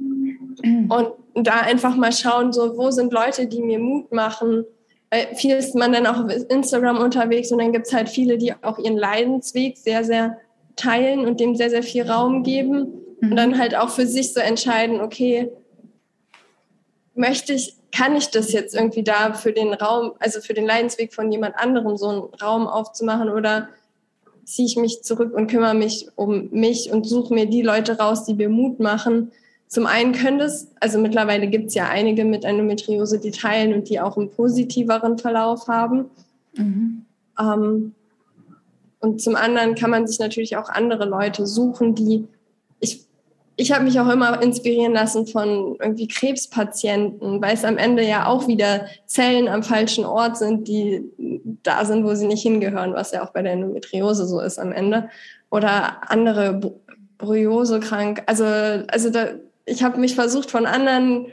[0.89, 4.65] und da einfach mal schauen, so, wo sind Leute, die mir Mut machen?
[5.09, 8.37] Weil viel ist man dann auch auf Instagram unterwegs und dann gibt es halt viele,
[8.37, 10.37] die auch ihren Leidensweg sehr, sehr
[10.75, 12.93] teilen und dem sehr, sehr viel Raum geben.
[13.21, 13.31] Mhm.
[13.31, 15.49] Und dann halt auch für sich so entscheiden, okay,
[17.15, 21.13] möchte ich kann ich das jetzt irgendwie da für den Raum, also für den Leidensweg
[21.13, 23.69] von jemand anderem so einen Raum aufzumachen oder
[24.43, 28.23] ziehe ich mich zurück und kümmere mich um mich und suche mir die Leute raus,
[28.23, 29.31] die mir Mut machen.
[29.67, 33.89] Zum einen können das, also mittlerweile gibt es ja einige mit Endometriose, die teilen und
[33.89, 36.05] die auch einen positiveren Verlauf haben.
[36.55, 37.05] Mhm.
[37.37, 37.95] Ähm,
[38.99, 42.27] und zum anderen kann man sich natürlich auch andere Leute suchen, die
[43.59, 48.27] ich habe mich auch immer inspirieren lassen von irgendwie Krebspatienten, weil es am Ende ja
[48.27, 51.03] auch wieder Zellen am falschen Ort sind, die
[51.63, 54.71] da sind, wo sie nicht hingehören, was ja auch bei der Endometriose so ist am
[54.71, 55.09] Ende.
[55.49, 56.71] Oder andere
[57.17, 58.21] Bryose krank.
[58.27, 59.29] Also, also da,
[59.65, 61.25] ich habe mich versucht von anderen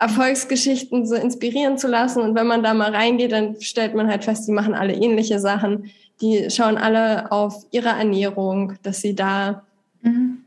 [0.00, 2.20] Erfolgsgeschichten so inspirieren zu lassen.
[2.20, 5.38] Und wenn man da mal reingeht, dann stellt man halt fest, die machen alle ähnliche
[5.38, 5.92] Sachen.
[6.20, 9.62] Die schauen alle auf ihre Ernährung, dass sie da
[10.02, 10.42] mhm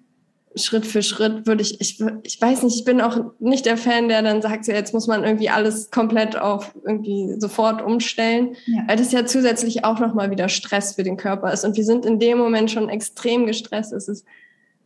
[0.56, 4.10] Schritt für Schritt würde ich, ich, ich weiß nicht, ich bin auch nicht der Fan,
[4.10, 8.84] der dann sagt, ja, jetzt muss man irgendwie alles komplett auf irgendwie sofort umstellen, ja.
[8.88, 11.64] weil das ja zusätzlich auch nochmal wieder Stress für den Körper ist.
[11.64, 13.94] Und wir sind in dem Moment schon extrem gestresst.
[13.94, 14.26] Es ist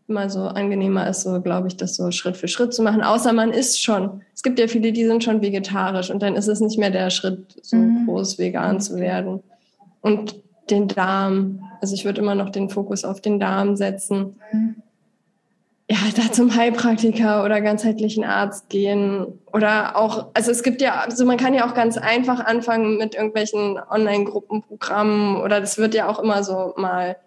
[0.08, 3.02] immer so angenehmer ist, so glaube ich, das so Schritt für Schritt zu machen.
[3.02, 4.22] Außer man ist schon.
[4.36, 7.10] Es gibt ja viele, die sind schon vegetarisch und dann ist es nicht mehr der
[7.10, 8.06] Schritt, so mhm.
[8.06, 9.42] groß vegan zu werden.
[10.02, 10.36] Und
[10.70, 14.40] den Darm, also ich würde immer noch den Fokus auf den Darm setzen.
[14.52, 14.76] Mhm.
[15.88, 21.26] Ja, da zum Heilpraktiker oder ganzheitlichen Arzt gehen oder auch, also es gibt ja, also
[21.26, 26.18] man kann ja auch ganz einfach anfangen mit irgendwelchen Online-Gruppenprogrammen oder das wird ja auch
[26.18, 27.18] immer so mal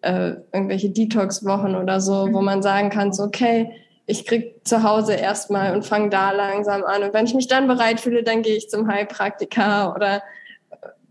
[0.00, 3.70] äh, irgendwelche Detox-Wochen oder so, wo man sagen kann, so, okay,
[4.06, 7.02] ich krieg zu Hause erstmal und fange da langsam an.
[7.02, 10.22] Und wenn ich mich dann bereit fühle, dann gehe ich zum Heilpraktiker oder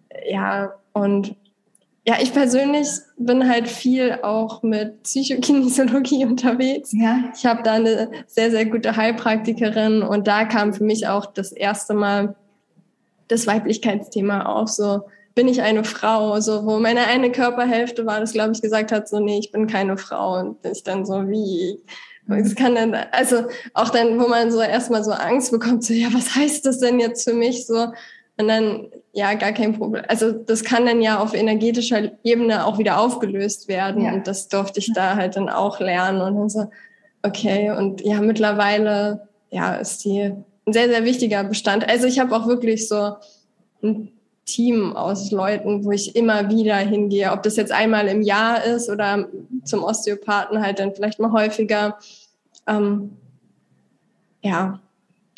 [0.09, 1.35] äh, ja, und
[2.07, 2.87] ja, ich persönlich
[3.17, 6.91] bin halt viel auch mit Psychokinesiologie unterwegs.
[6.93, 7.31] Ja.
[7.35, 11.51] Ich habe da eine sehr, sehr gute Heilpraktikerin und da kam für mich auch das
[11.51, 12.35] erste Mal
[13.27, 14.69] das Weiblichkeitsthema auf.
[14.69, 15.01] So,
[15.33, 19.09] bin ich eine Frau, so wo meine eine Körperhälfte war, das glaube ich gesagt hat,
[19.09, 21.79] so nee, ich bin keine Frau und ich dann so wie
[22.27, 26.07] es kann dann also auch dann, wo man so erstmal so Angst bekommt, so ja,
[26.11, 27.87] was heißt das denn jetzt für mich so
[28.37, 30.03] und dann ja gar kein Problem.
[30.07, 34.13] Also das kann dann ja auf energetischer Ebene auch wieder aufgelöst werden ja.
[34.13, 36.69] und das durfte ich da halt dann auch lernen und dann so
[37.23, 40.33] okay und ja mittlerweile ja ist die
[40.67, 41.87] ein sehr sehr wichtiger Bestand.
[41.87, 43.15] Also ich habe auch wirklich so
[43.81, 44.11] ein
[44.45, 48.89] Team aus Leuten, wo ich immer wieder hingehe, ob das jetzt einmal im Jahr ist
[48.89, 49.27] oder
[49.63, 51.97] zum Osteopathen halt dann vielleicht mal häufiger.
[52.67, 53.17] Ähm,
[54.41, 54.79] ja,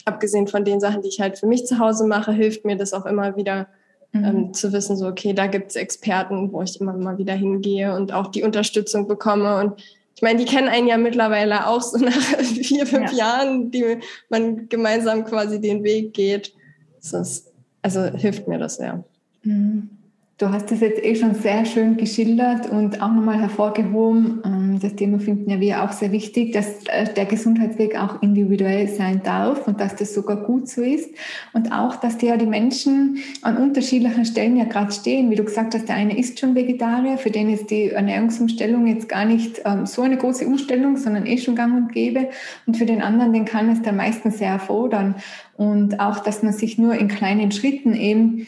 [0.07, 2.93] abgesehen von den Sachen, die ich halt für mich zu Hause mache, hilft mir das
[2.93, 3.67] auch immer wieder
[4.11, 4.23] mhm.
[4.23, 7.93] ähm, zu wissen, so okay, da gibt es Experten, wo ich immer mal wieder hingehe
[7.95, 9.59] und auch die Unterstützung bekomme.
[9.59, 9.81] Und
[10.15, 13.17] ich meine, die kennen einen ja mittlerweile auch so nach vier, fünf ja.
[13.17, 16.53] Jahren, die man gemeinsam quasi den Weg geht.
[17.01, 17.47] Das ist
[17.87, 19.03] also hilft mir das sehr.
[19.43, 19.89] Mhm.
[20.37, 24.41] Du hast das jetzt eh schon sehr schön geschildert und auch nochmal hervorgehoben.
[24.79, 29.21] Das Thema finden ja wir auch sehr wichtig, dass äh, der Gesundheitsweg auch individuell sein
[29.23, 31.09] darf und dass das sogar gut so ist.
[31.53, 35.29] Und auch, dass ja die Menschen an unterschiedlichen Stellen ja gerade stehen.
[35.29, 39.09] Wie du gesagt hast, der eine ist schon Vegetarier, für den ist die Ernährungsumstellung jetzt
[39.09, 42.29] gar nicht ähm, so eine große Umstellung, sondern eh schon gang und gäbe.
[42.65, 45.15] Und für den anderen, den kann es dann meistens sehr erfordern.
[45.55, 48.47] Und auch, dass man sich nur in kleinen Schritten eben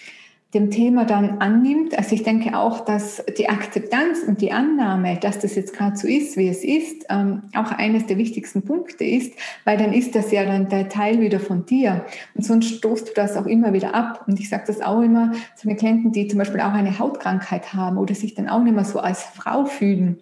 [0.53, 1.95] dem Thema dann annimmt.
[1.95, 6.07] Also ich denke auch, dass die Akzeptanz und die Annahme, dass das jetzt gerade so
[6.07, 9.33] ist, wie es ist, ähm, auch eines der wichtigsten Punkte ist,
[9.63, 12.03] weil dann ist das ja dann der Teil wieder von dir.
[12.33, 14.23] Und sonst stoßt du das auch immer wieder ab.
[14.27, 17.73] Und ich sage das auch immer zu den Klienten, die zum Beispiel auch eine Hautkrankheit
[17.75, 20.19] haben oder sich dann auch nicht mehr so als Frau fühlen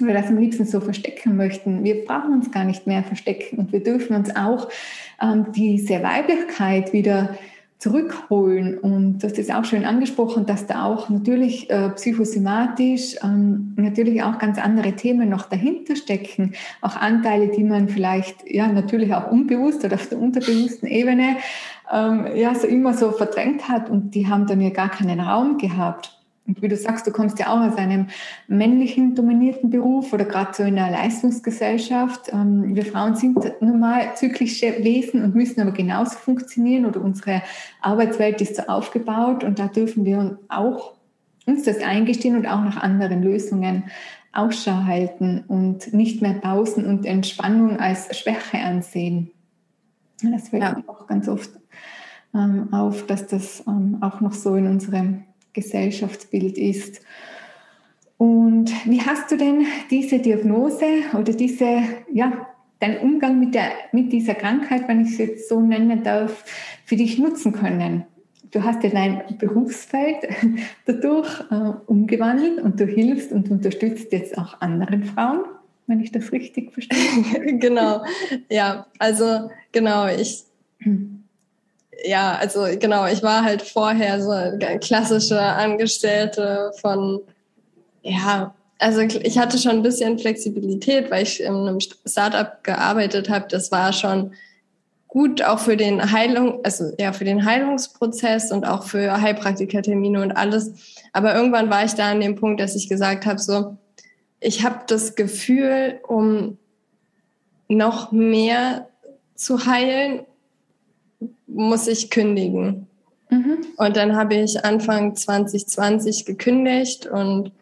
[0.00, 1.84] wir das am liebsten so verstecken möchten.
[1.84, 4.68] Wir brauchen uns gar nicht mehr verstecken und wir dürfen uns auch
[5.20, 7.36] ähm, diese Weiblichkeit wieder
[7.82, 8.78] zurückholen.
[8.78, 14.38] Und das ist auch schön angesprochen, dass da auch natürlich äh, psychosomatisch ähm, natürlich auch
[14.38, 16.52] ganz andere Themen noch dahinter stecken.
[16.80, 21.38] Auch Anteile, die man vielleicht ja natürlich auch unbewusst oder auf der unterbewussten Ebene
[21.92, 25.58] ähm, ja so immer so verdrängt hat und die haben dann ja gar keinen Raum
[25.58, 26.21] gehabt.
[26.46, 28.08] Und wie du sagst, du kommst ja auch aus einem
[28.48, 32.32] männlichen dominierten Beruf oder gerade so in einer Leistungsgesellschaft.
[32.32, 37.42] Ähm, wir Frauen sind normal zyklische Wesen und müssen aber genauso funktionieren oder unsere
[37.80, 40.94] Arbeitswelt ist so aufgebaut und da dürfen wir auch
[41.46, 43.84] uns das eingestehen und auch nach anderen Lösungen
[44.32, 49.30] Ausschau halten und nicht mehr Pausen und Entspannung als Schwäche ansehen.
[50.22, 50.82] Das fällt ja.
[50.86, 51.50] auch ganz oft
[52.34, 57.00] ähm, auf, dass das ähm, auch noch so in unserem Gesellschaftsbild ist.
[58.18, 60.86] Und wie hast du denn diese Diagnose
[61.18, 62.46] oder diese, ja,
[62.78, 66.44] deinen Umgang mit, der, mit dieser Krankheit, wenn ich es jetzt so nennen darf,
[66.84, 68.04] für dich nutzen können?
[68.52, 70.28] Du hast ja dein Berufsfeld
[70.86, 75.40] dadurch äh, umgewandelt und du hilfst und unterstützt jetzt auch anderen Frauen,
[75.86, 77.56] wenn ich das richtig verstehe.
[77.58, 78.04] genau,
[78.50, 80.44] ja, also genau, ich
[80.78, 81.11] hm
[82.04, 87.20] ja, also genau, ich war halt vorher so klassische Angestellte von,
[88.02, 93.46] ja, also ich hatte schon ein bisschen Flexibilität, weil ich in einem Startup gearbeitet habe.
[93.48, 94.32] Das war schon
[95.06, 100.32] gut auch für den Heilung, also ja, für den Heilungsprozess und auch für Heilpraktikertermine und
[100.32, 100.72] alles.
[101.12, 103.76] Aber irgendwann war ich da an dem Punkt, dass ich gesagt habe, so,
[104.40, 106.58] ich habe das Gefühl, um
[107.68, 108.88] noch mehr
[109.36, 110.26] zu heilen
[111.46, 112.86] muss ich kündigen.
[113.30, 113.58] Mhm.
[113.76, 117.52] Und dann habe ich Anfang 2020 gekündigt und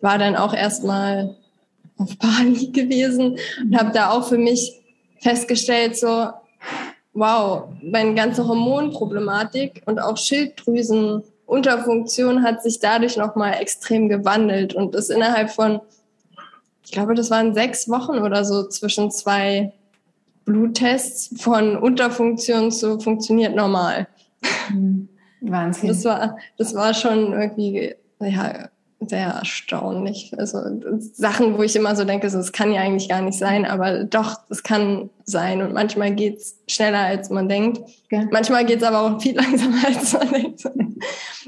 [0.00, 1.34] war dann auch erstmal
[1.98, 4.80] auf Bali gewesen und habe da auch für mich
[5.20, 6.28] festgestellt, so,
[7.12, 15.10] wow, meine ganze Hormonproblematik und auch Schilddrüsenunterfunktion hat sich dadurch nochmal extrem gewandelt und ist
[15.10, 15.80] innerhalb von
[16.88, 19.74] ich glaube, das waren sechs Wochen oder so zwischen zwei
[20.48, 24.08] Bluttests von Unterfunktion zu funktioniert normal.
[24.72, 25.08] Mhm.
[25.42, 25.88] Wahnsinn.
[25.88, 30.32] Das war, das war schon irgendwie, ja, sehr erstaunlich.
[30.36, 30.58] Also
[31.12, 34.04] Sachen, wo ich immer so denke, so, das kann ja eigentlich gar nicht sein, aber
[34.04, 35.62] doch, es kann sein.
[35.62, 37.78] Und manchmal geht's schneller, als man denkt.
[38.10, 38.24] Ja.
[38.32, 40.62] Manchmal geht's aber auch viel langsamer, als man denkt.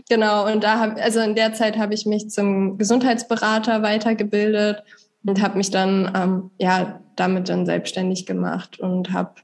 [0.09, 4.85] genau, und da habe also in der Zeit habe ich mich zum Gesundheitsberater weitergebildet
[5.25, 9.35] und habe mich dann ähm, ja damit dann selbstständig gemacht und habe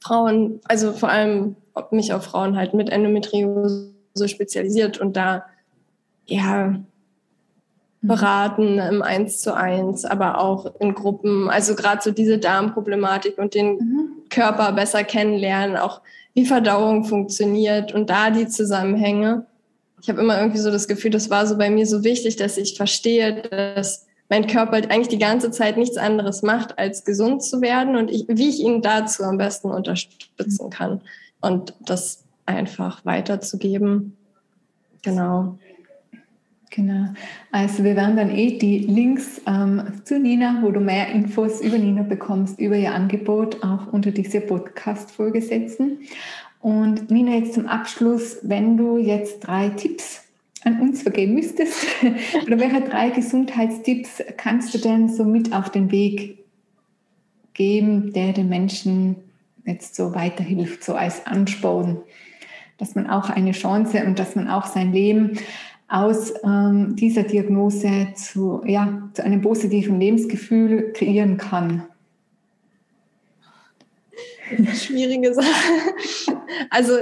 [0.00, 1.56] Frauen, also vor allem
[1.90, 3.92] mich auf Frauen halt mit Endometriose
[4.26, 5.44] spezialisiert und da
[6.26, 6.86] ja, mhm.
[8.02, 11.48] beraten im Eins zu eins, aber auch in Gruppen.
[11.48, 14.08] Also gerade so diese Darmproblematik und den mhm.
[14.28, 16.02] Körper besser kennenlernen, auch
[16.34, 19.46] wie Verdauung funktioniert und da die Zusammenhänge.
[20.02, 22.58] Ich habe immer irgendwie so das Gefühl, das war so bei mir so wichtig, dass
[22.58, 27.60] ich verstehe, dass mein Körper eigentlich die ganze Zeit nichts anderes macht, als gesund zu
[27.60, 31.00] werden und ich, wie ich ihn dazu am besten unterstützen kann
[31.40, 34.16] und das einfach weiterzugeben.
[35.02, 35.58] Genau.
[36.70, 37.08] Genau.
[37.50, 41.78] Also wir werden dann eh die Links ähm, zu Nina, wo du mehr Infos über
[41.78, 46.00] Nina bekommst, über ihr Angebot, auch unter diese Podcast-Folge setzen.
[46.60, 50.27] Und Nina, jetzt zum Abschluss, wenn du jetzt drei Tipps
[50.64, 51.86] an uns vergeben müsstest,
[52.46, 56.44] oder welche drei Gesundheitstipps kannst du denn so mit auf den Weg
[57.54, 59.16] geben, der den Menschen
[59.64, 61.98] jetzt so weiterhilft, so als Ansporn,
[62.78, 65.38] dass man auch eine Chance und dass man auch sein Leben
[65.88, 71.87] aus ähm, dieser Diagnose zu, ja, zu einem positiven Lebensgefühl kreieren kann?
[74.74, 75.46] Schwierige Sache.
[76.70, 76.92] Also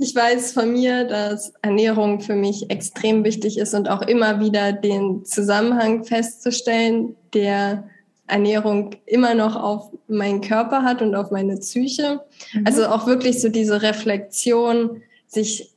[0.00, 4.72] ich weiß von mir, dass Ernährung für mich extrem wichtig ist und auch immer wieder
[4.72, 7.84] den Zusammenhang festzustellen, der
[8.26, 12.20] Ernährung immer noch auf meinen Körper hat und auf meine Psyche.
[12.52, 12.66] Mhm.
[12.66, 15.70] Also auch wirklich so diese Reflexion, sich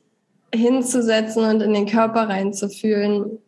[0.54, 3.38] hinzusetzen und in den Körper reinzufühlen.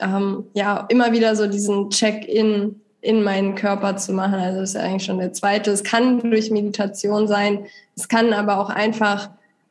[0.00, 4.34] Ähm, ja, immer wieder so diesen Check-in in meinen Körper zu machen.
[4.34, 5.70] Also das ist ja eigentlich schon der zweite.
[5.70, 7.66] Es kann durch Meditation sein.
[7.96, 9.30] Es kann aber auch einfach,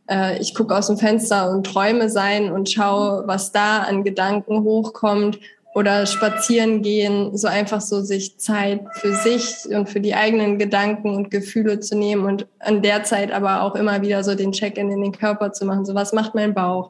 [0.10, 4.64] äh, ich gucke aus dem Fenster und träume sein und schaue, was da an Gedanken
[4.64, 5.40] hochkommt
[5.76, 11.16] oder spazieren gehen, so einfach so sich Zeit für sich und für die eigenen Gedanken
[11.16, 14.92] und Gefühle zu nehmen und an der Zeit aber auch immer wieder so den Check-in
[14.92, 15.86] in den Körper zu machen.
[15.86, 16.90] So, was macht mein Bauch?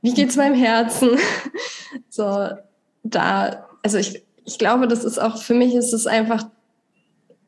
[0.00, 1.18] Wie geht's meinem Herzen?
[2.08, 2.50] so,
[3.02, 6.46] da, also ich, ich glaube, das ist auch, für mich ist es einfach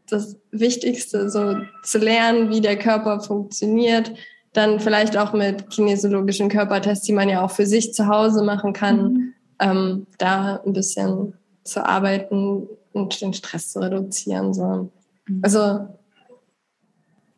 [0.09, 4.13] das Wichtigste, so zu lernen, wie der Körper funktioniert.
[4.53, 8.73] Dann vielleicht auch mit kinesiologischen Körpertests, die man ja auch für sich zu Hause machen
[8.73, 9.13] kann.
[9.13, 11.35] Mhm ähm, da ein bisschen
[11.65, 14.55] zu arbeiten und den Stress zu reduzieren.
[14.55, 14.91] So.
[15.27, 15.41] Mhm.
[15.43, 15.89] Also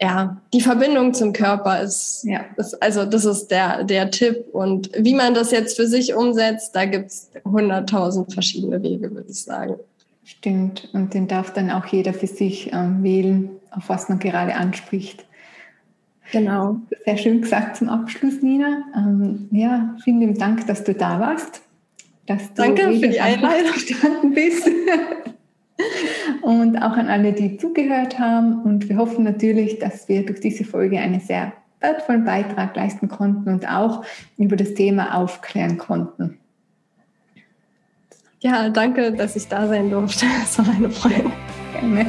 [0.00, 2.44] ja, die Verbindung zum Körper ist, ja.
[2.56, 4.46] ist also das ist der, der Tipp.
[4.52, 9.30] Und wie man das jetzt für sich umsetzt, da gibt es hunderttausend verschiedene Wege, würde
[9.30, 9.76] ich sagen.
[10.24, 10.88] Stimmt.
[10.92, 15.26] Und den darf dann auch jeder für sich ähm, wählen, auf was man gerade anspricht.
[16.32, 16.76] Genau.
[17.04, 18.84] Sehr schön gesagt zum Abschluss, Nina.
[18.96, 21.62] Ähm, ja, vielen Dank, dass du da warst
[22.30, 24.64] dass du Danke für die Einladung gestanden bist.
[26.42, 28.62] und auch an alle, die zugehört haben.
[28.62, 33.48] Und wir hoffen natürlich, dass wir durch diese Folge einen sehr wertvollen Beitrag leisten konnten
[33.48, 34.04] und auch
[34.36, 36.38] über das Thema aufklären konnten.
[38.40, 40.26] Ja, danke, dass ich da sein durfte.
[40.42, 41.30] Es war eine Freude.
[41.72, 42.06] Gerne.